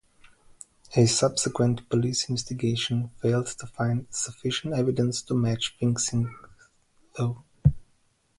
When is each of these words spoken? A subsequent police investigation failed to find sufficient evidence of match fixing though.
A 0.95 1.05
subsequent 1.05 1.87
police 1.87 2.27
investigation 2.27 3.11
failed 3.21 3.45
to 3.59 3.67
find 3.67 4.07
sufficient 4.09 4.73
evidence 4.73 5.29
of 5.29 5.37
match 5.37 5.75
fixing 5.79 6.35
though. 7.17 7.43